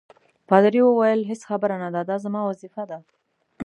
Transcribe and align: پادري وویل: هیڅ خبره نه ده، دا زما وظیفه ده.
پادري 0.49 0.81
وویل: 0.83 1.21
هیڅ 1.29 1.41
خبره 1.49 1.75
نه 1.83 1.89
ده، 1.95 2.01
دا 2.09 2.15
زما 2.25 2.41
وظیفه 2.49 2.83
ده. 2.89 2.97